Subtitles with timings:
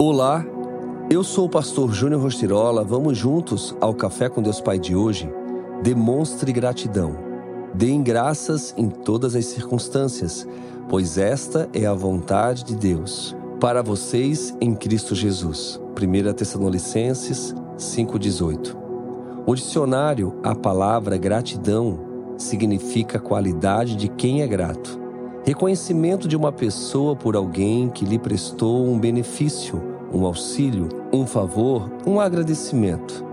[0.00, 0.46] Olá,
[1.10, 2.84] eu sou o pastor Júnior Rostirola.
[2.84, 5.28] Vamos juntos ao Café com Deus Pai de hoje?
[5.82, 7.16] Demonstre gratidão.
[7.74, 10.46] Deem graças em todas as circunstâncias,
[10.88, 15.80] pois esta é a vontade de Deus para vocês em Cristo Jesus.
[16.00, 18.76] 1 Tessalonicenses 5,18.
[19.44, 21.98] O dicionário, a palavra gratidão
[22.36, 25.08] significa qualidade de quem é grato.
[25.44, 31.90] Reconhecimento de uma pessoa por alguém que lhe prestou um benefício, um auxílio, um favor,
[32.06, 33.24] um agradecimento.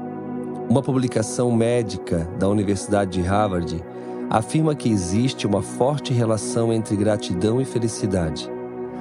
[0.69, 3.83] Uma publicação médica da Universidade de Harvard
[4.29, 8.49] afirma que existe uma forte relação entre gratidão e felicidade.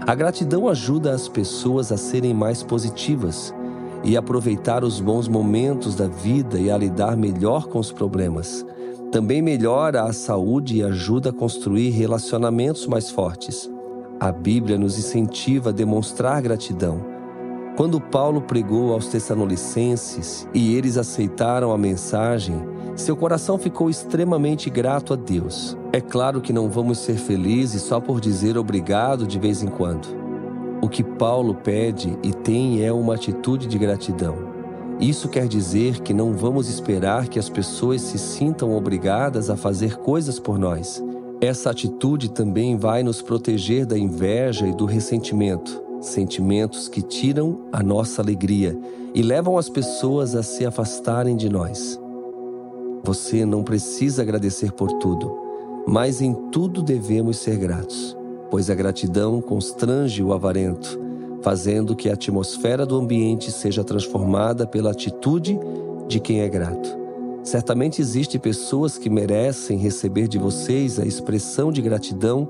[0.07, 3.55] A gratidão ajuda as pessoas a serem mais positivas
[4.03, 8.65] e aproveitar os bons momentos da vida e a lidar melhor com os problemas.
[9.11, 13.71] Também melhora a saúde e ajuda a construir relacionamentos mais fortes.
[14.21, 17.14] A Bíblia nos incentiva a demonstrar gratidão.
[17.77, 22.55] Quando Paulo pregou aos Tessalonicenses e eles aceitaram a mensagem,
[22.95, 25.77] seu coração ficou extremamente grato a Deus.
[25.93, 30.07] É claro que não vamos ser felizes só por dizer obrigado de vez em quando.
[30.81, 34.37] O que Paulo pede e tem é uma atitude de gratidão.
[35.01, 39.97] Isso quer dizer que não vamos esperar que as pessoas se sintam obrigadas a fazer
[39.97, 41.03] coisas por nós.
[41.41, 47.83] Essa atitude também vai nos proteger da inveja e do ressentimento, sentimentos que tiram a
[47.83, 48.79] nossa alegria
[49.15, 52.01] e levam as pessoas a se afastarem de nós.
[53.03, 55.37] Você não precisa agradecer por tudo,
[55.87, 58.17] mas em tudo devemos ser gratos,
[58.51, 61.05] pois a gratidão constrange o avarento
[61.45, 65.61] fazendo que a atmosfera do ambiente seja transformada pela atitude
[66.09, 66.89] de quem é grato.
[67.43, 72.49] Certamente existem pessoas que merecem receber de vocês a expressão de gratidão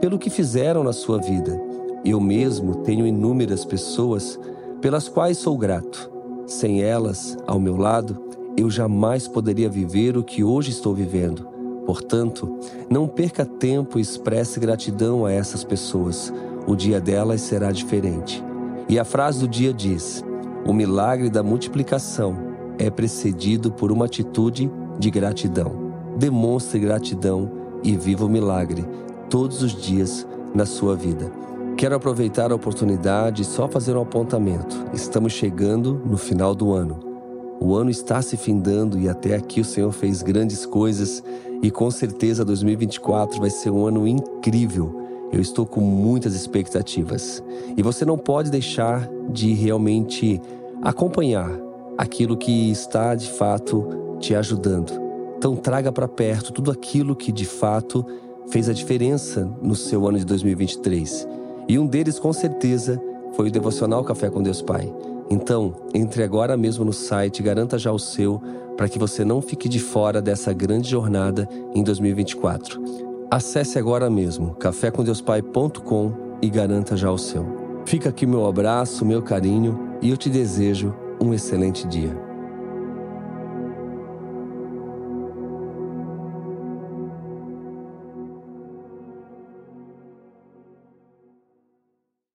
[0.00, 1.60] pelo que fizeram na sua vida.
[2.04, 4.38] Eu mesmo tenho inúmeras pessoas
[4.80, 6.10] pelas quais sou grato.
[6.46, 8.16] Sem elas, ao meu lado,
[8.56, 11.46] eu jamais poderia viver o que hoje estou vivendo.
[11.84, 12.58] Portanto,
[12.90, 16.32] não perca tempo e expresse gratidão a essas pessoas
[16.66, 18.42] o dia delas será diferente.
[18.88, 20.24] E a frase do dia diz:
[20.66, 22.36] o milagre da multiplicação
[22.78, 25.86] é precedido por uma atitude de gratidão.
[26.18, 27.50] Demonstre gratidão
[27.82, 28.84] e viva o milagre
[29.30, 31.30] todos os dias na sua vida.
[31.76, 34.86] Quero aproveitar a oportunidade e só fazer um apontamento.
[34.92, 37.00] Estamos chegando no final do ano.
[37.60, 41.22] O ano está se findando e até aqui o Senhor fez grandes coisas
[41.62, 47.42] e com certeza 2024 vai ser um ano incrível eu estou com muitas expectativas
[47.76, 50.40] e você não pode deixar de realmente
[50.82, 51.50] acompanhar
[51.98, 54.92] aquilo que está de fato te ajudando.
[55.36, 58.06] Então traga para perto tudo aquilo que de fato
[58.48, 61.26] fez a diferença no seu ano de 2023.
[61.68, 63.00] E um deles com certeza
[63.34, 64.92] foi o devocional Café com Deus Pai.
[65.28, 68.40] Então, entre agora mesmo no site, garanta já o seu
[68.76, 72.80] para que você não fique de fora dessa grande jornada em 2024.
[73.30, 77.44] Acesse agora mesmo cafécomdeuspai.com e garanta já o seu.
[77.84, 82.25] Fica aqui meu abraço, meu carinho e eu te desejo um excelente dia.